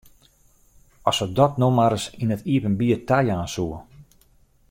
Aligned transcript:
As 1.11 1.17
se 1.19 1.27
dat 1.39 1.53
no 1.63 1.67
mar 1.77 1.91
ris 1.93 2.05
yn 2.21 2.33
it 2.35 2.47
iepenbier 2.53 2.99
tajaan 3.09 3.49
soe! 3.53 3.77